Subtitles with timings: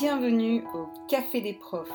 [0.00, 1.88] Bienvenue au Café des profs,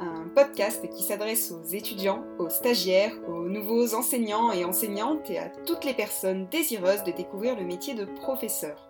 [0.00, 5.50] un podcast qui s'adresse aux étudiants, aux stagiaires, aux nouveaux enseignants et enseignantes et à
[5.50, 8.88] toutes les personnes désireuses de découvrir le métier de professeur.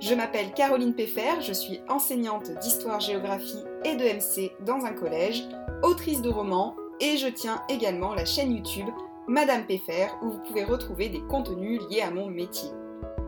[0.00, 5.44] Je m'appelle Caroline Peffer, je suis enseignante d'histoire-géographie et de MC dans un collège,
[5.84, 8.88] autrice de romans et je tiens également la chaîne YouTube
[9.28, 12.70] Madame Peffer où vous pouvez retrouver des contenus liés à mon métier.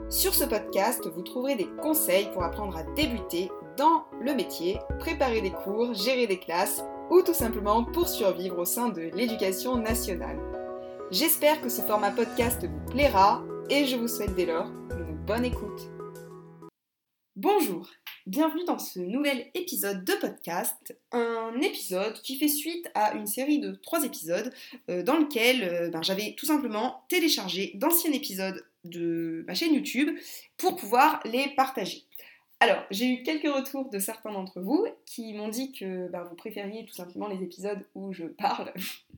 [0.09, 5.40] Sur ce podcast, vous trouverez des conseils pour apprendre à débuter dans le métier, préparer
[5.40, 10.39] des cours, gérer des classes ou tout simplement pour survivre au sein de l'éducation nationale.
[11.11, 15.45] J'espère que ce format podcast vous plaira et je vous souhaite dès lors une bonne
[15.45, 15.81] écoute.
[17.36, 17.89] Bonjour,
[18.26, 23.59] bienvenue dans ce nouvel épisode de podcast, un épisode qui fait suite à une série
[23.59, 24.53] de trois épisodes
[24.90, 30.11] euh, dans lequel euh, ben, j'avais tout simplement téléchargé d'anciens épisodes de ma chaîne YouTube
[30.57, 32.05] pour pouvoir les partager.
[32.62, 36.37] Alors, j'ai eu quelques retours de certains d'entre vous qui m'ont dit que bah, vous
[36.37, 38.73] préfériez tout simplement les épisodes où je parle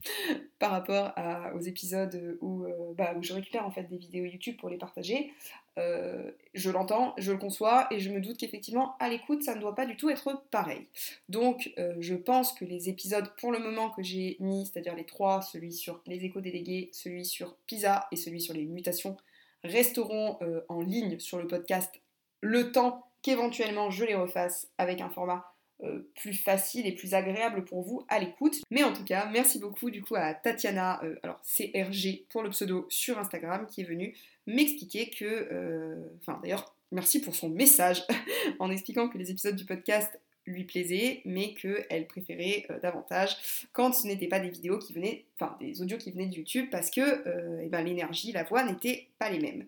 [0.58, 1.12] par rapport
[1.54, 4.78] aux épisodes où, euh, bah, où, je récupère en fait des vidéos YouTube pour les
[4.78, 5.30] partager.
[5.76, 9.60] Euh, je l'entends, je le conçois et je me doute qu'effectivement à l'écoute ça ne
[9.60, 10.86] doit pas du tout être pareil.
[11.28, 15.04] Donc euh, je pense que les épisodes pour le moment que j'ai mis, c'est-à-dire les
[15.04, 19.18] trois, celui sur les échos délégués, celui sur PISA et celui sur les mutations,
[19.64, 20.38] resteront
[20.70, 22.00] en ligne sur le podcast
[22.40, 25.50] le temps qu'éventuellement je les refasse avec un format
[25.82, 28.54] euh, plus facile et plus agréable pour vous à l'écoute.
[28.70, 32.50] Mais en tout cas, merci beaucoup du coup à Tatiana, euh, alors CRG pour le
[32.50, 34.16] pseudo sur Instagram, qui est venue
[34.46, 38.04] m'expliquer que, euh, enfin d'ailleurs, merci pour son message
[38.60, 43.36] en expliquant que les épisodes du podcast lui plaisait, mais qu'elle préférait euh, davantage
[43.72, 46.68] quand ce n'était pas des vidéos qui venaient, enfin des audios qui venaient de YouTube,
[46.70, 49.64] parce que euh, eh ben, l'énergie, la voix n'étaient pas les mêmes.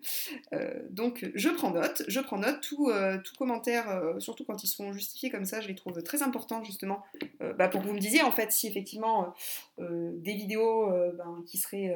[0.53, 2.91] Euh, donc je prends note, je prends note, tout,
[3.23, 7.03] tout commentaire, surtout quand ils sont justifiés comme ça, je les trouve très importants justement,
[7.57, 9.33] bah, pour que vous me disiez en fait si effectivement
[9.79, 11.95] des vidéos ben, qui seraient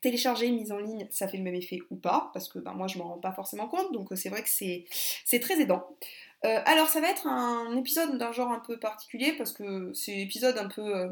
[0.00, 2.86] téléchargées, mises en ligne, ça fait le même effet ou pas, parce que ben, moi
[2.86, 5.86] je m'en rends pas forcément compte, donc c'est vrai que c'est très aidant.
[6.44, 10.18] Euh, alors ça va être un épisode d'un genre un peu particulier parce que c'est
[10.18, 11.08] épisode un peu, euh,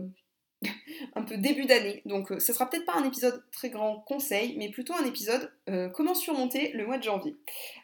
[1.15, 2.03] un peu début d'année.
[2.04, 5.50] Donc euh, ce sera peut-être pas un épisode très grand conseil, mais plutôt un épisode
[5.94, 7.37] comment surmonter le mois de janvier.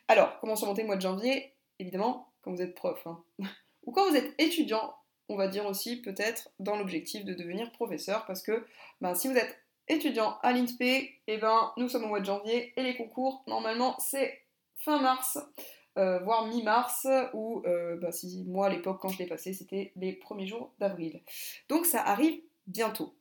[0.08, 1.54] Alors comment surmonter le mois de janvier?
[1.78, 3.22] Évidemment quand vous êtes prof hein.
[3.84, 4.94] ou quand vous êtes étudiant.
[5.30, 8.66] On va dire aussi peut-être dans l'objectif de devenir professeur parce que
[9.02, 10.80] ben, si vous êtes étudiant à l'INSPE,
[11.26, 14.42] eh ben, nous sommes au mois de janvier et les concours normalement c'est
[14.76, 15.38] fin mars.
[15.96, 20.12] Euh, voire mi-mars, ou euh, bah, si moi l'époque quand je l'ai passé, c'était les
[20.12, 21.20] premiers jours d'avril.
[21.68, 23.14] Donc ça arrive bientôt.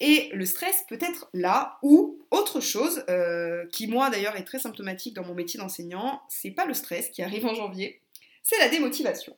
[0.00, 4.58] Et le stress peut être là, ou autre chose, euh, qui moi d'ailleurs est très
[4.58, 8.00] symptomatique dans mon métier d'enseignant, c'est pas le stress qui arrive en janvier,
[8.42, 9.36] c'est la démotivation.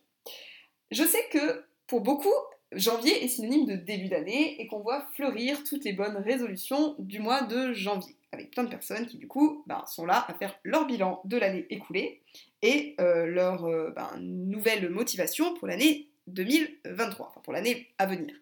[0.91, 2.33] Je sais que pour beaucoup,
[2.72, 7.19] janvier est synonyme de début d'année et qu'on voit fleurir toutes les bonnes résolutions du
[7.19, 10.59] mois de janvier, avec plein de personnes qui du coup bah, sont là à faire
[10.65, 12.22] leur bilan de l'année écoulée
[12.62, 18.34] et euh, leur euh, ben, nouvelle motivation pour l'année 2023, enfin pour l'année à venir.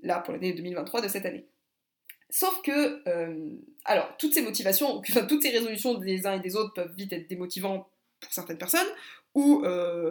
[0.00, 1.46] Là, pour l'année 2023 de cette année.
[2.28, 3.50] Sauf que, euh,
[3.84, 7.12] alors, toutes ces motivations, enfin, toutes ces résolutions des uns et des autres peuvent vite
[7.12, 7.86] être démotivantes
[8.18, 8.80] pour certaines personnes,
[9.34, 9.62] ou,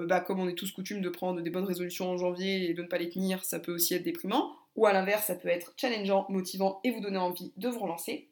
[0.07, 2.81] bah, comme on est tous coutumes de prendre des bonnes résolutions en janvier et de
[2.81, 5.73] ne pas les tenir, ça peut aussi être déprimant, ou à l'inverse, ça peut être
[5.77, 8.30] challengeant, motivant et vous donner envie de vous relancer.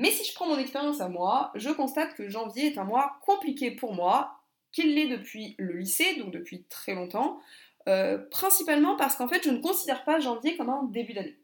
[0.00, 3.18] Mais si je prends mon expérience à moi, je constate que janvier est un mois
[3.20, 4.40] compliqué pour moi,
[4.72, 7.38] qu'il l'est depuis le lycée, donc depuis très longtemps,
[7.86, 11.38] euh, principalement parce qu'en fait je ne considère pas janvier comme un début d'année.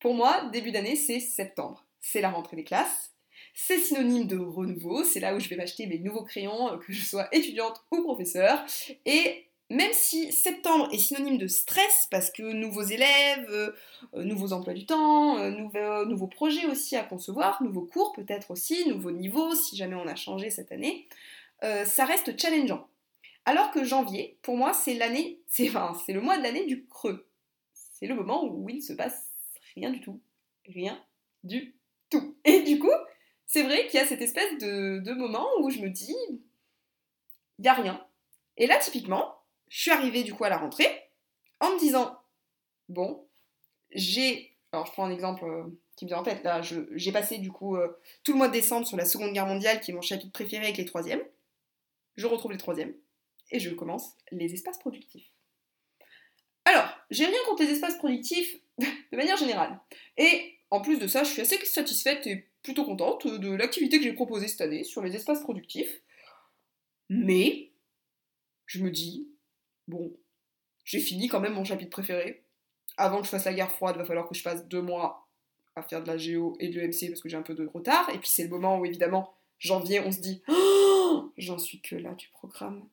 [0.00, 1.86] Pour moi, début d'année c'est septembre.
[2.00, 3.12] C'est la rentrée des classes,
[3.54, 7.04] c'est synonyme de renouveau, c'est là où je vais m'acheter mes nouveaux crayons, que je
[7.04, 8.64] sois étudiante ou professeur,
[9.06, 13.70] et même si septembre est synonyme de stress, parce que nouveaux élèves, euh,
[14.14, 18.88] euh, nouveaux emplois du temps, euh, nouveaux, projets aussi à concevoir, nouveaux cours peut-être aussi,
[18.88, 21.08] nouveaux niveaux si jamais on a changé cette année,
[21.62, 22.88] ça reste challengeant.
[23.44, 27.28] Alors que janvier, pour moi, c'est l'année, c'est le mois de l'année du creux.
[27.74, 29.30] C'est le moment où il ne se passe
[29.74, 30.20] rien du tout.
[30.66, 30.98] Rien
[31.44, 31.74] du
[32.08, 32.34] tout.
[32.46, 32.88] Et du coup,
[33.46, 36.16] c'est vrai qu'il y a cette espèce de moment où je me dis,
[37.58, 38.02] il n'y a rien.
[38.56, 39.39] Et là, typiquement,
[39.70, 40.88] je suis arrivée du coup à la rentrée
[41.60, 42.20] en me disant
[42.90, 43.26] bon,
[43.92, 44.56] j'ai.
[44.72, 45.64] Alors je prends un exemple euh,
[45.96, 48.52] qui me vient en tête là, j'ai passé du coup euh, tout le mois de
[48.52, 51.22] décembre sur la Seconde Guerre mondiale qui est mon chapitre préféré avec les troisièmes.
[52.16, 52.94] Je retrouve les troisièmes
[53.50, 55.30] et je commence les espaces productifs.
[56.64, 59.80] Alors, j'ai rien contre les espaces productifs de manière générale.
[60.16, 64.04] Et en plus de ça, je suis assez satisfaite et plutôt contente de l'activité que
[64.04, 66.02] j'ai proposée cette année sur les espaces productifs.
[67.08, 67.72] Mais
[68.66, 69.28] je me dis,
[69.90, 70.12] bon,
[70.84, 72.42] j'ai fini quand même mon chapitre préféré.
[72.96, 75.28] Avant que je fasse la guerre froide, va falloir que je fasse deux mois
[75.76, 78.08] à faire de la géo et de l'EMC parce que j'ai un peu de retard.
[78.10, 81.96] Et puis c'est le moment où évidemment, janvier, on se dit oh, j'en suis que
[81.96, 82.88] là du programme.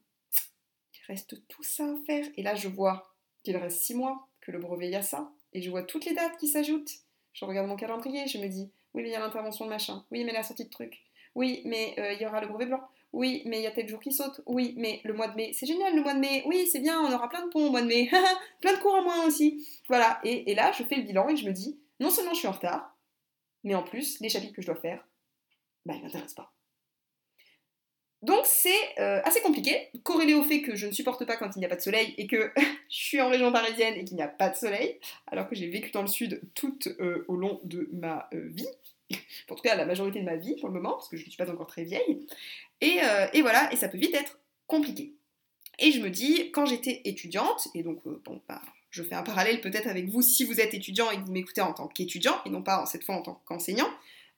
[0.94, 2.26] Il reste tout ça à faire.
[2.36, 5.32] Et là, je vois qu'il reste six mois, que le brevet y a ça.
[5.54, 6.92] Et je vois toutes les dates qui s'ajoutent.
[7.34, 10.04] Je regarde mon calendrier, je me dis oui, mais il y a l'intervention de machin.
[10.12, 11.04] Oui, mais la sortie de truc.
[11.36, 12.82] Oui, mais euh, il y aura le brevet blanc.
[13.18, 14.42] Oui, mais il y a tel jour qui saute.
[14.46, 16.44] Oui, mais le mois de mai, c'est génial le mois de mai.
[16.46, 18.12] Oui, c'est bien, on aura plein de ponts au mois de mai.
[18.62, 19.68] plein de cours en moins aussi.
[19.88, 22.48] Voilà, et, là, je fais le bilan et je me dis, non seulement je suis
[22.48, 22.96] en retard,
[23.64, 25.04] mais en plus, les chapitres que je dois faire,
[25.84, 26.54] bah, ils m'intéressent pas.
[28.22, 31.60] Donc c'est euh, assez compliqué, corrélé au fait que je ne supporte pas quand il
[31.60, 32.52] n'y a pas de soleil et que
[32.90, 35.70] je suis en région parisienne et qu'il n'y a pas de soleil, alors que j'ai
[35.70, 38.68] vécu dans le sud tout euh, au long de ma euh, vie,
[39.50, 41.30] en tout cas la majorité de ma vie pour le moment, parce que je ne
[41.30, 42.26] suis pas encore très vieille.
[42.84, 45.14] Euh, et, voilà, et ça peut vite être compliqué.
[45.80, 49.24] Et je me dis, quand j'étais étudiante, et donc, euh, bon, bah, je fais un
[49.24, 52.36] parallèle peut-être avec vous si vous êtes étudiant et que vous m'écoutez en tant qu'étudiant,
[52.46, 53.90] et non pas cette fois en tant qu'enseignant,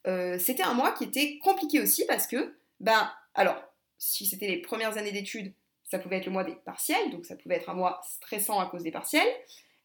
[0.07, 3.62] euh, c'était un mois qui était compliqué aussi parce que, ben, alors,
[3.98, 5.54] si c'était les premières années d'études,
[5.84, 8.68] ça pouvait être le mois des partiels, donc ça pouvait être un mois stressant à
[8.68, 9.28] cause des partiels.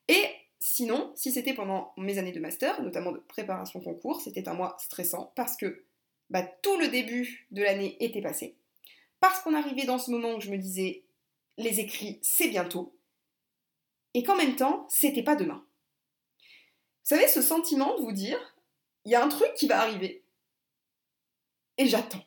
[0.09, 0.27] Et
[0.67, 4.79] sinon, si c'était pendant mes années de master, notamment de préparation concours, c'était un mois
[4.81, 5.85] stressant parce que
[6.31, 8.57] bah, tout le début de l'année était passé.
[9.21, 11.05] Parce qu'on arrivait dans ce moment où je me disais,
[11.59, 12.97] les écrits, c'est bientôt.
[14.15, 15.67] Et qu'en même temps, c'était pas demain.
[16.39, 18.57] Vous savez, ce sentiment de vous dire,
[19.05, 20.25] il y a un truc qui va arriver.
[21.77, 22.25] Et j'attends.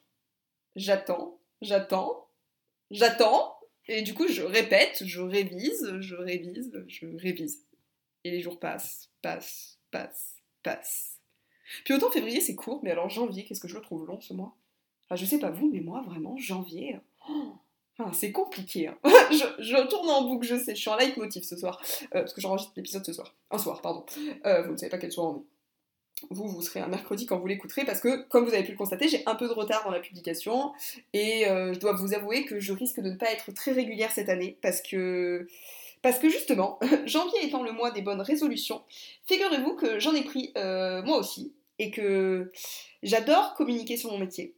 [0.75, 2.29] J'attends, j'attends,
[2.91, 3.59] j'attends.
[3.87, 7.66] Et du coup, je répète, je révise, je révise, je révise.
[8.31, 11.19] Les jours passent, passent, passent, passent.
[11.83, 14.33] Puis autant février c'est court, mais alors janvier, qu'est-ce que je le trouve long ce
[14.33, 14.55] mois?
[15.05, 16.99] Enfin, je sais pas vous, mais moi vraiment, janvier.
[17.29, 17.53] Oh,
[17.97, 18.87] enfin, c'est compliqué.
[18.87, 18.97] Hein.
[19.03, 21.81] je, tourne en boucle, je sais, je suis en leitmotiv ce soir.
[22.13, 23.33] Euh, parce que j'enregistre l'épisode ce soir.
[23.51, 24.05] Un soir, pardon.
[24.45, 25.43] Euh, vous ne savez pas quel soir on est.
[26.31, 28.77] Vous, vous serez un mercredi quand vous l'écouterez parce que, comme vous avez pu le
[28.77, 30.73] constater, j'ai un peu de retard dans la publication
[31.13, 34.11] et euh, je dois vous avouer que je risque de ne pas être très régulière
[34.11, 35.47] cette année parce que
[36.01, 38.83] parce que justement, janvier étant le mois des bonnes résolutions,
[39.25, 42.51] figurez-vous que j'en ai pris moi aussi, et que
[43.03, 44.55] j'adore communiquer sur mon métier.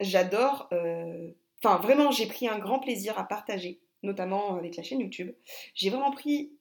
[0.00, 0.68] J'adore...
[0.72, 1.30] Euh,
[1.62, 5.32] enfin, vraiment, j'ai pris un grand plaisir à partager, notamment avec la chaîne YouTube.
[5.74, 6.52] J'ai vraiment pris...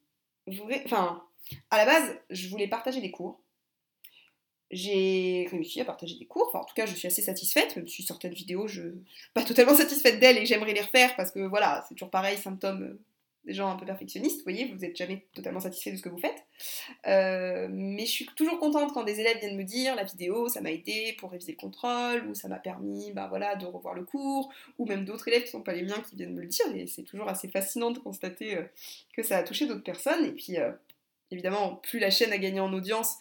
[0.86, 1.24] Enfin,
[1.70, 3.40] à la base, je voulais partager des cours.
[4.72, 7.88] J'ai réussi à partager des cours, enfin en tout cas je suis assez satisfaite, même
[7.88, 8.82] si certaines vidéos je,
[9.36, 12.98] pas totalement satisfaite d'elles et j'aimerais les refaire parce que voilà, c'est toujours pareil, symptôme
[13.46, 16.10] des gens un peu perfectionnistes, vous voyez, vous n'êtes jamais totalement satisfait de ce que
[16.10, 16.46] vous faites.
[17.08, 20.62] Euh, mais je suis toujours contente quand des élèves viennent me dire la vidéo, ça
[20.62, 24.06] m'a aidé pour réviser le contrôle, ou ça m'a permis bah, voilà, de revoir le
[24.06, 26.48] cours, ou même d'autres élèves qui ne sont pas les miens qui viennent me le
[26.48, 28.64] dire, et c'est toujours assez fascinant de constater euh,
[29.16, 30.26] que ça a touché d'autres personnes.
[30.26, 30.72] Et puis, euh,
[31.32, 33.18] évidemment, plus la chaîne a gagné en audience,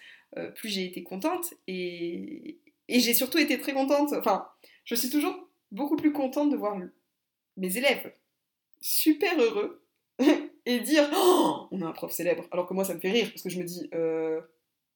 [0.55, 2.59] plus j'ai été contente, et,
[2.89, 4.49] et j'ai surtout été très contente, enfin,
[4.85, 5.37] je suis toujours
[5.73, 6.79] beaucoup plus contente de voir
[7.59, 8.15] mes élèves
[8.81, 9.82] super heureux
[10.67, 12.45] et dire oh, on a un prof célèbre.
[12.51, 14.41] Alors que moi, ça me fait rire parce que je me dis euh,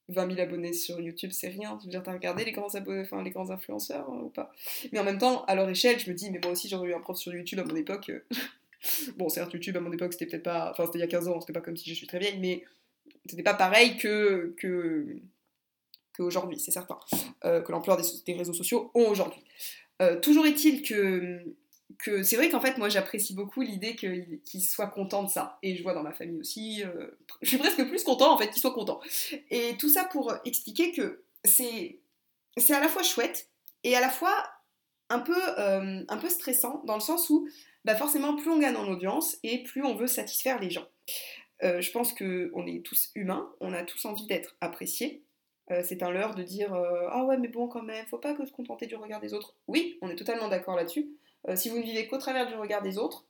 [0.08, 1.76] 20 000 abonnés sur YouTube, c'est rien.
[1.78, 4.52] Tu veux dire, t'as regardé les grands, abonnés, enfin, les grands influenceurs hein, ou pas?
[4.92, 6.94] Mais en même temps, à leur échelle, je me dis mais moi aussi, j'aurais eu
[6.94, 8.10] un prof sur YouTube à mon époque.
[9.16, 10.70] bon, certes, YouTube à mon époque, c'était peut-être pas.
[10.70, 12.38] Enfin, c'était il y a 15 ans, c'était pas comme si je suis très vieille,
[12.38, 12.64] mais
[13.26, 14.54] c'était pas pareil que.
[14.56, 15.20] que
[16.16, 16.98] qu'aujourd'hui, c'est certain,
[17.44, 19.42] euh, que l'ampleur des, réseaux sociaux ont aujourd'hui.
[20.02, 21.42] Euh, toujours est-il que
[21.98, 25.58] que c'est vrai qu'en fait, moi, j'apprécie beaucoup l'idée qu'il soit content de ça.
[25.62, 27.10] Et je vois dans ma famille aussi, euh,
[27.42, 29.00] je suis presque plus content en fait qu'il soit content.
[29.50, 32.00] Et tout ça pour expliquer que c'est
[32.70, 33.48] à la fois chouette
[33.84, 34.34] et à la fois
[35.08, 37.48] un peu, euh, un peu stressant dans le sens où
[37.84, 40.88] bah forcément plus on gagne en audience et plus on veut satisfaire les gens.
[41.62, 45.22] Euh, je pense qu'on est tous humains, on a tous envie d'être appréciés.
[45.84, 48.86] c'est un leurre de dire ah ouais mais bon quand même, faut pas se contenter
[48.86, 49.54] du regard des autres.
[49.68, 51.08] Oui, on est totalement d'accord là-dessus.
[51.48, 53.26] Euh, si vous ne vivez qu'au travers du regard des autres,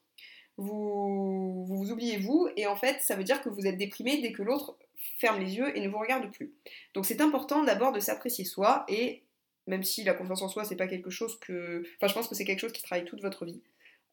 [0.56, 4.32] vous, vous oubliez vous, et en fait, ça veut dire que vous êtes déprimé dès
[4.32, 4.78] que l'autre
[5.18, 6.54] ferme les yeux et ne vous regarde plus.
[6.94, 9.22] Donc c'est important d'abord de s'apprécier soi, et
[9.66, 11.82] même si la confiance en soi, c'est pas quelque chose que.
[11.96, 13.60] Enfin, je pense que c'est quelque chose qui travaille toute votre vie.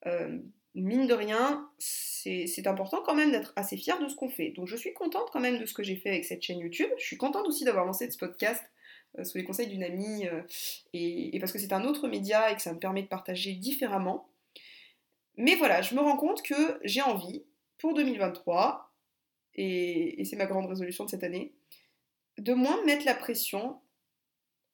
[0.06, 0.40] Euh,
[0.76, 4.50] mine de rien, c'est important quand même d'être assez fier de ce qu'on fait.
[4.50, 6.90] Donc je suis contente quand même de ce que j'ai fait avec cette chaîne YouTube.
[6.98, 8.64] Je suis contente aussi d'avoir lancé ce podcast
[9.24, 10.42] sous les conseils d'une amie, euh,
[10.94, 14.28] et, parce que c'est un autre média et que ça me permet de partager différemment.
[15.38, 17.44] Mais voilà, je me rends compte que j'ai envie,
[17.78, 18.92] pour 2023,
[19.56, 21.54] et, c'est ma grande résolution de cette année,
[22.38, 23.80] de moins mettre la pression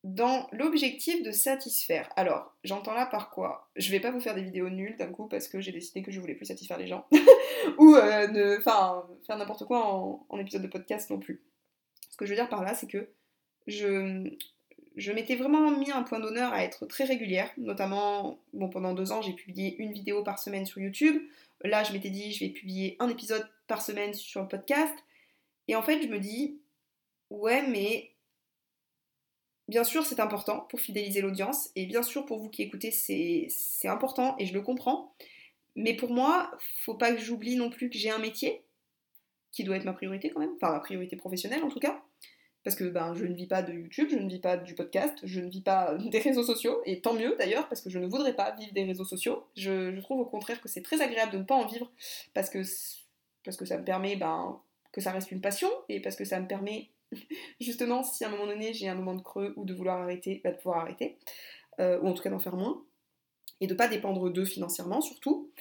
[0.06, 2.10] dans l'objectif de satisfaire.
[2.16, 3.70] Alors, j'entends là par quoi?
[3.76, 6.12] Je vais pas vous faire des vidéos nulles d'un coup parce que j'ai décidé que
[6.12, 7.06] je voulais plus satisfaire les gens.
[7.78, 11.44] Ou euh, faire n'importe quoi en, épisode de podcast non plus.
[12.10, 13.10] Ce que je veux dire par là, c'est que
[13.70, 18.40] je, m'étais vraiment mis un point d'honneur à être très régulière, notamment,
[18.72, 21.22] pendant deux ans, j'ai publié une vidéo par semaine sur YouTube.
[21.64, 24.94] Là, je m'étais dit, je vais publier un épisode par semaine sur le podcast.
[25.68, 26.58] Et en fait, je me dis,
[27.30, 28.12] ouais, mais
[29.68, 31.70] bien sûr, c'est important pour fidéliser l'audience.
[31.76, 35.14] Et bien sûr, pour vous qui écoutez, c'est important et je le comprends.
[35.76, 38.64] Mais pour moi, faut pas que j'oublie non plus que j'ai un métier
[39.52, 42.04] qui doit être ma priorité quand même, enfin ma priorité professionnelle en tout cas
[42.64, 45.18] parce que ben, je ne vis pas de YouTube, je ne vis pas du podcast,
[45.24, 48.08] je ne vis pas des réseaux sociaux, et tant mieux d'ailleurs, parce que je ne
[48.08, 49.46] voudrais pas vivre des réseaux sociaux.
[49.56, 51.92] Je, trouve au contraire que c'est très agréable de ne pas en vivre,
[52.34, 52.62] parce que,
[53.44, 54.60] parce que ça me permet ben,
[54.92, 56.90] que ça reste une passion, et parce que ça me permet,
[57.62, 60.42] justement, si à un moment donné j'ai un moment de creux ou de vouloir arrêter,
[60.44, 61.18] bah, de pouvoir arrêter,
[61.80, 62.84] euh, ou en tout cas d'en faire moins,
[63.62, 65.52] et de ne pas dépendre d'eux financièrement surtout,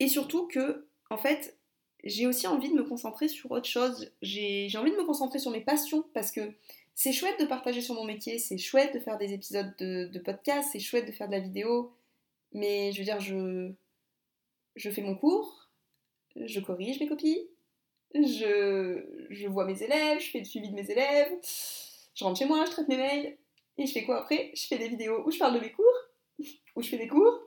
[0.00, 1.56] et surtout que, en fait,
[2.04, 4.10] j'ai aussi envie de me concentrer sur autre chose.
[4.22, 6.52] J'ai envie de me concentrer sur mes passions parce que
[6.94, 10.70] c'est chouette de partager sur mon métier, c'est chouette de faire des épisodes de, podcast,
[10.72, 11.92] c'est chouette de faire de la vidéo,
[12.52, 13.70] mais je veux dire, je,
[14.76, 15.68] je fais mon cours,
[16.36, 17.48] je corrige mes copies,
[18.14, 21.32] je, je vois mes élèves, je fais le suivi de mes élèves,
[22.14, 23.36] je rentre chez moi, je traite mes mails,
[23.76, 24.50] et je fais quoi après?
[24.54, 25.84] Je fais des vidéos où je parle de mes cours,
[26.76, 27.42] où je fais des cours,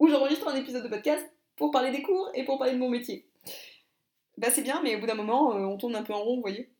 [0.00, 1.24] où j'enregistre un épisode de podcast
[1.56, 3.26] pour parler des cours et pour parler de mon métier
[4.38, 6.36] bah c'est bien, mais au bout d'un moment, euh, on tourne un peu en rond,
[6.36, 6.70] vous voyez.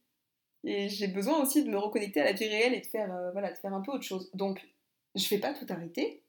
[0.65, 3.31] Et j'ai besoin aussi de me reconnecter à la vie réelle et de faire, euh,
[3.33, 4.31] voilà, de faire un peu autre chose.
[4.33, 4.67] Donc,
[5.15, 6.23] je vais pas tout arrêter.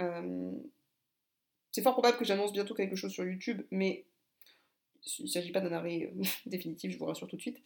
[0.00, 0.52] Euh,
[1.72, 4.04] c'est fort probable que j'annonce bientôt quelque chose sur YouTube, mais
[5.18, 6.12] il ne s'agit pas d'un arrêt
[6.46, 7.60] définitif, je vous rassure tout de suite.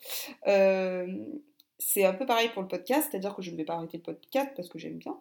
[1.78, 4.02] c'est un peu pareil pour le podcast, c'est-à-dire que je ne vais pas arrêter le
[4.02, 5.19] podcast parce que j'aime bien.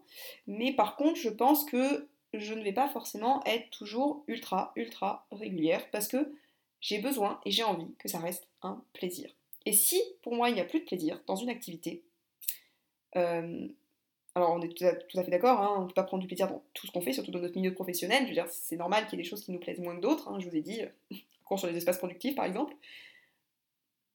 [0.47, 5.27] Mais par contre, je pense que je ne vais pas forcément être toujours ultra, ultra
[5.31, 6.33] régulière parce que
[6.81, 9.29] j'ai besoin et j'ai envie que ça reste un plaisir.
[9.65, 12.03] Et si pour moi il n'y a plus de plaisir dans une activité,
[13.15, 13.67] euh,
[14.33, 16.47] alors on est tout à, fait d'accord, hein, on ne peut pas prendre du plaisir
[16.47, 18.23] dans tout ce qu'on fait, surtout dans notre milieu professionnel.
[18.23, 20.01] Je veux dire, c'est normal qu'il y ait des choses qui nous plaisent moins que
[20.01, 20.29] d'autres.
[20.29, 20.81] Hein, je vous ai dit,
[21.45, 22.73] cours sur les espaces productifs par exemple.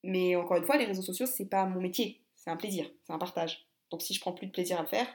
[0.03, 3.13] Mais encore une fois, les réseaux sociaux, c'est pas mon métier, c'est un plaisir, c'est
[3.13, 3.67] un partage.
[3.91, 5.07] Donc si je prends plus de plaisir à le faire,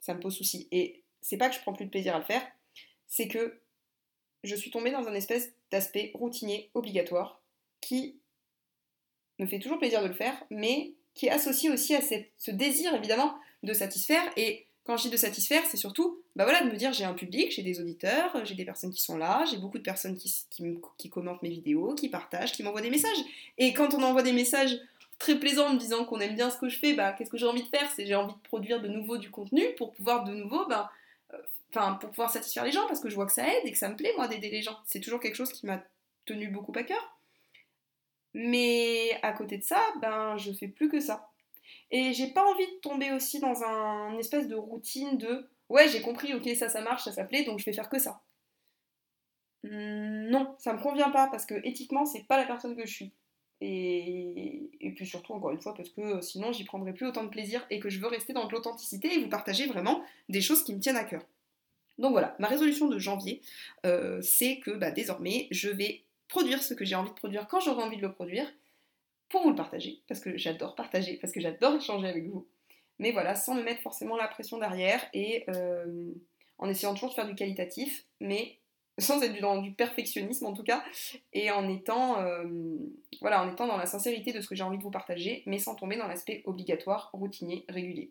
[0.00, 0.68] ça me pose souci.
[0.72, 2.42] Et c'est pas que je prends plus de plaisir à le faire,
[3.06, 3.60] c'est que
[4.44, 7.40] je suis tombée dans un espèce d'aspect routinier obligatoire
[7.80, 8.16] qui
[9.38, 12.94] me fait toujours plaisir de le faire, mais qui est associé aussi à ce désir
[12.94, 14.22] évidemment de satisfaire.
[14.36, 17.12] Et quand je dis de satisfaire, c'est surtout bah voilà, de me dire j'ai un
[17.12, 21.10] public, j'ai des auditeurs, j'ai des personnes qui sont là, j'ai beaucoup de personnes qui,
[21.10, 23.18] commentent mes vidéos, qui partagent, qui m'envoient des messages.
[23.58, 24.78] Et quand on envoie des messages
[25.18, 27.46] très plaisants me disant qu'on aime bien ce que je fais, bah qu'est-ce que j'ai
[27.46, 27.88] envie de faire?
[27.94, 30.90] C'est j'ai envie de produire de nouveau du contenu pour pouvoir de nouveau bah,
[31.70, 33.78] enfin pour pouvoir satisfaire les gens parce que je vois que ça aide et que
[33.78, 34.78] ça me plaît moi d'aider les gens.
[34.86, 35.82] C'est toujours quelque chose qui m'a
[36.26, 37.18] tenu beaucoup à cœur.
[38.34, 41.30] Mais à côté de ça, ben je fais plus que ça.
[41.90, 45.88] Et j'ai pas envie de tomber aussi dans un une espèce de routine de ouais,
[45.88, 48.22] j'ai compris, OK, ça ça marche, ça ça plaît, donc je vais faire que ça.
[49.64, 52.92] Hmm, non, ça me convient pas parce que éthiquement, c'est pas la personne que je
[52.92, 53.12] suis.
[53.64, 57.64] Et, puis surtout, encore une fois, parce que sinon j'y prendrai plus autant de plaisir
[57.70, 60.80] et que je veux rester dans l'authenticité et vous partager vraiment des choses qui me
[60.80, 61.22] tiennent à cœur.
[61.98, 63.40] Donc voilà, ma résolution de janvier,
[63.86, 67.60] euh, c'est que bah, désormais, je vais produire ce que j'ai envie de produire quand
[67.60, 68.52] j'aurai envie de le produire,
[69.28, 72.46] pour vous le partager, parce que j'adore partager, parce que j'adore échanger avec vous.
[72.98, 76.12] Mais voilà, sans me mettre forcément la pression derrière et euh,
[76.58, 78.58] en essayant toujours de faire du qualitatif, mais
[78.98, 80.84] sans être dans du perfectionnisme en tout cas,
[81.32, 82.44] et en étant, euh,
[83.20, 85.58] voilà, en étant dans la sincérité de ce que j'ai envie de vous partager, mais
[85.58, 88.10] sans tomber dans l'aspect obligatoire, routinier, régulier.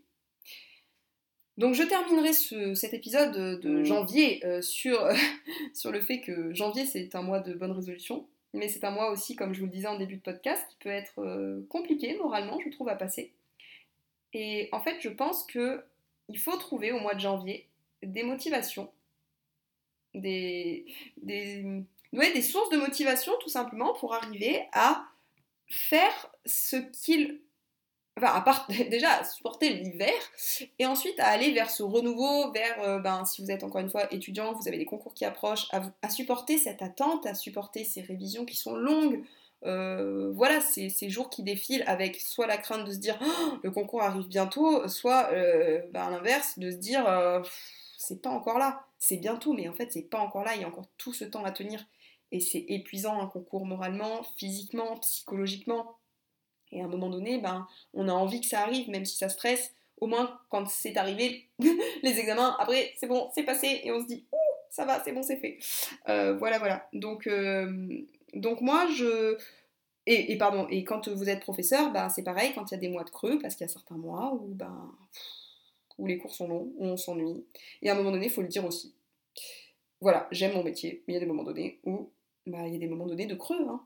[1.58, 2.34] Donc je terminerai
[2.76, 3.86] cet épisode de mmh.
[3.86, 5.08] janvier euh, sur,
[5.74, 9.12] sur le fait que janvier c'est un mois de bonne résolution, mais c'est un mois
[9.12, 12.18] aussi, comme je vous le disais en début de podcast, qui peut être euh, compliqué
[12.18, 13.32] moralement, je trouve, à passer.
[14.34, 15.84] Et en fait, je pense que
[16.30, 17.68] il faut trouver au mois de janvier
[18.04, 18.90] des motivations,
[20.14, 20.86] des,
[21.22, 25.06] des, sources de motivation tout simplement pour arriver à
[25.68, 27.40] faire ce qu'il
[28.18, 30.14] enfin, à part déjà à supporter l'hiver,
[30.80, 33.90] et ensuite à aller vers ce renouveau, vers, euh, ben, si vous êtes encore une
[33.90, 38.02] fois étudiant, vous avez des concours qui approchent, à, supporter cette attente, à supporter ces
[38.02, 39.24] révisions qui sont longues,
[39.64, 43.58] euh, voilà, ces, ces, jours qui défilent avec soit la crainte de se dire oh,
[43.62, 47.06] le concours arrive bientôt, soit euh, ben, à l'inverse, de se dire
[48.02, 50.64] c'est pas encore là, c'est bientôt, mais en fait c'est pas encore là, il y
[50.64, 51.86] a encore tout ce temps à tenir.
[52.32, 55.98] Et c'est épuisant un concours moralement, physiquement, psychologiquement.
[56.72, 59.28] Et à un moment donné, ben, on a envie que ça arrive, même si ça
[59.28, 59.74] stresse.
[60.00, 64.08] au moins quand c'est arrivé, les examens, après c'est bon, c'est passé et on se
[64.08, 64.38] dit ouh,
[64.72, 65.60] ça va, c'est bon, c'est fait.
[66.10, 66.88] Euh, voilà, voilà.
[66.94, 68.02] Donc, euh,
[68.34, 69.38] donc moi, je.
[70.08, 72.90] Et, pardon, et quand vous êtes professeur, bah, c'est pareil, quand il y a des
[72.90, 74.92] mois de creux, parce qu'il y a certains mois où, ben,
[76.02, 77.46] où les cours sont longs, où on s'ennuie.
[77.84, 78.96] Et à un moment donné, il faut le dire aussi.
[80.02, 82.10] Voilà, j'aime mon métier, mais il y a des moments donnés où
[82.48, 83.64] bah, il y a des moments donnés de creux.
[83.70, 83.86] Hein.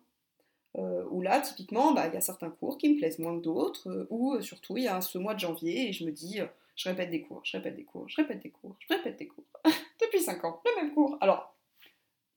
[0.77, 3.43] Euh, où là, typiquement, bah, il y a certains cours qui me plaisent moins que
[3.43, 6.11] d'autres, euh, ou euh, surtout il y a ce mois de janvier et je me
[6.11, 6.39] dis,
[6.75, 9.27] je répète des cours, je répète des cours, je répète des cours, je répète des
[9.27, 9.45] cours.
[10.01, 11.17] depuis 5 ans, le même cours.
[11.19, 11.53] Alors,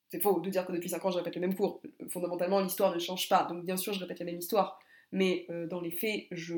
[0.08, 1.80] c'est faux de dire que depuis 5 ans je répète le même cours.
[2.08, 4.80] Fondamentalement, l'histoire ne change pas, donc bien sûr je répète la même histoire
[5.11, 6.55] mais euh, dans les faits, je,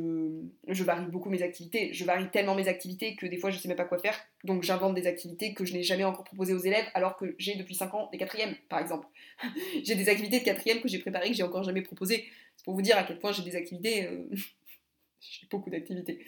[0.83, 1.93] varie beaucoup mes activités.
[1.93, 4.19] Je varie tellement mes activités que des fois, je ne sais même pas quoi faire.
[4.43, 7.55] Donc, j'invente des activités que je n'ai jamais encore proposées aux élèves, alors que j'ai
[7.55, 9.07] depuis 5 ans des quatrièmes, par exemple.
[9.85, 12.25] j'ai des activités de quatrième que j'ai préparées, que j'ai encore jamais proposées.
[12.57, 14.07] C'est pour vous dire à quel point j'ai des activités.
[14.07, 14.29] Euh,
[15.21, 16.25] j'ai beaucoup d'activités.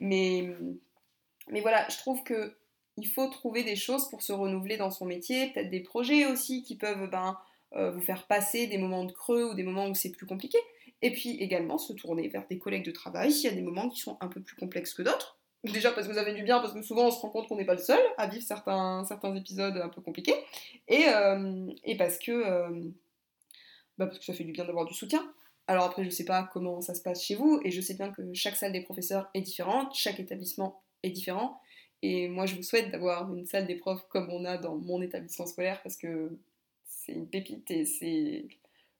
[0.00, 0.48] Mais,
[1.50, 2.56] voilà, je trouve que
[2.98, 6.62] il faut trouver des choses pour se renouveler dans son métier, peut-être des projets aussi
[6.62, 7.36] qui peuvent ben,
[7.74, 10.56] euh, vous faire passer des moments de creux ou des moments où c'est plus compliqué.
[11.02, 13.88] Et puis également se tourner vers des collègues de travail s'il y a des moments
[13.88, 15.38] qui sont un peu plus complexes que d'autres.
[15.64, 17.56] Déjà parce que vous avez du bien, parce que souvent on se rend compte qu'on
[17.56, 19.04] n'est pas le seul à vivre certains,
[19.36, 20.34] épisodes un peu compliqués.
[20.88, 21.66] Et, euh,
[21.98, 22.90] parce, que, euh,
[23.98, 25.22] bah parce que ça fait du bien d'avoir du soutien.
[25.66, 28.12] Alors après, je sais pas comment ça se passe chez vous, et je sais bien
[28.12, 31.60] que chaque salle des professeurs est différente, chaque établissement est différent.
[32.02, 35.02] Et moi, je vous souhaite d'avoir une salle des profs comme on a dans mon
[35.02, 36.38] établissement scolaire, parce que
[36.84, 38.46] c'est une pépite et c'est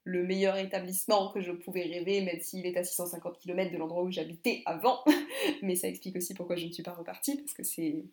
[0.06, 4.04] le meilleur établissement que je pouvais rêver, même s'il est à 650 km de l'endroit
[4.04, 5.02] où j'habitais avant.
[5.62, 8.04] Mais ça explique aussi pourquoi je ne suis pas repartie, parce que c'est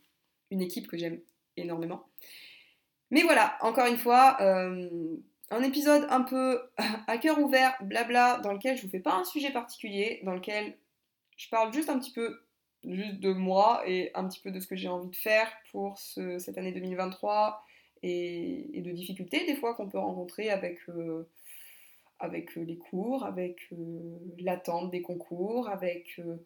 [0.50, 1.20] une équipe que j'aime
[1.56, 2.04] énormément.
[3.12, 4.90] Mais voilà, encore une fois, euh,
[5.52, 6.64] un épisode un peu
[7.08, 10.76] à cœur ouvert, blabla, dans lequel je vous fais pas un sujet particulier, dans lequel
[11.38, 12.42] je parle juste un petit peu
[12.84, 16.00] juste de moi et un petit peu de ce que j'ai envie de faire pour
[16.00, 17.64] cette année 2023
[18.02, 20.80] et, de difficultés des fois qu'on peut rencontrer avec...
[20.90, 21.30] Euh,
[22.24, 26.20] avec euh, les cours, avec euh, l'attente des concours, avec...
[26.20, 26.38] Euh,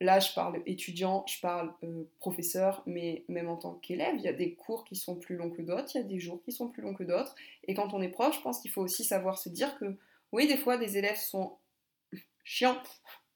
[0.00, 1.72] là, je parle étudiant, je parle
[2.18, 5.50] professeur, mais même en tant qu'élève, il y a des cours qui sont plus longs
[5.50, 7.34] que d'autres, il y a des jours qui sont plus longs que d'autres.
[7.66, 9.96] Et quand on est prof, je pense qu'il faut aussi savoir se dire que,
[10.32, 11.58] oui, des fois, des élèves sont
[12.44, 12.80] chiants,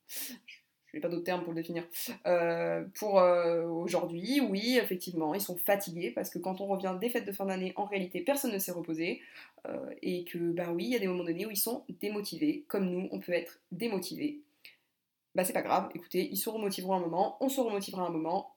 [0.07, 1.85] je n'ai pas d'autres termes pour le définir.
[2.95, 7.33] Pour aujourd'hui, oui, effectivement, ils sont fatigués parce que quand on revient des fêtes de
[7.33, 9.21] fin d'année, en réalité, personne ne s'est reposé.
[9.69, 12.65] Euh, et que, ben oui, il y a des moments donnés où ils sont démotivés,
[12.69, 14.41] comme nous, on peut être démotivés.
[15.35, 18.57] Bah, c'est pas grave, écoutez, ils se remotiveront un moment, on se remotivera un moment,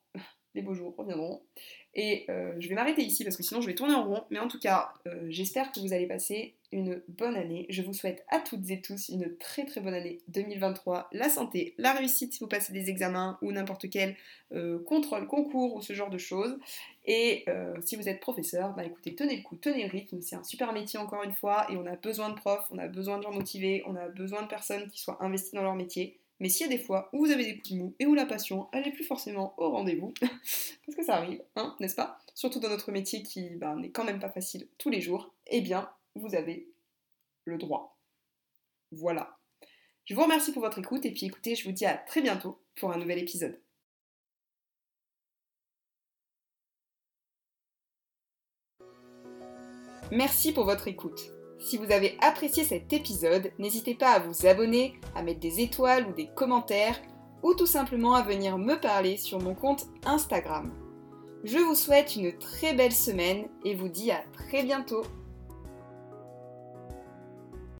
[0.55, 1.41] les beaux jours reviendront.
[1.93, 4.23] Et je vais m'arrêter ici parce que sinon je vais tourner en rond.
[4.29, 4.93] Mais en tout cas,
[5.29, 7.65] j'espère que vous allez passer une bonne année.
[7.69, 11.07] Je vous souhaite à toutes et tous une très très bonne année 2023.
[11.13, 14.15] La santé, la réussite si vous passez des examens ou n'importe quel
[14.51, 16.57] euh, contrôle, concours ou ce genre de choses.
[17.05, 20.21] Et euh, si vous êtes professeur, bah écoutez, tenez le coup, tenez le rythme.
[20.21, 22.87] C'est un super métier encore une fois et on a besoin de profs, on a
[22.87, 26.19] besoin de gens motivés, on a besoin de personnes qui soient investies dans leur métier.
[26.39, 28.13] Mais s'il y a des fois où vous avez des coups de mou et où
[28.13, 32.19] la passion, n'est plus forcément au rendez-vous, parce que ça arrive, hein, n'est-ce pas?
[32.33, 35.61] Surtout dans notre métier qui bah, n'est quand même pas facile tous les jours, eh
[35.61, 36.67] bien, vous avez
[37.45, 37.97] le droit.
[38.91, 39.37] Voilà.
[40.05, 42.61] Je vous remercie pour votre écoute et puis écoutez, je vous dis à très bientôt
[42.75, 43.59] pour un nouvel épisode.
[50.11, 51.31] Merci pour votre écoute.
[51.59, 56.07] Si vous avez apprécié cet épisode, n'hésitez pas à vous abonner, à mettre des étoiles
[56.07, 56.99] ou des commentaires,
[57.43, 60.71] ou tout simplement à venir me parler sur mon compte Instagram.
[61.43, 65.03] Je vous souhaite une très belle semaine et vous dis à très bientôt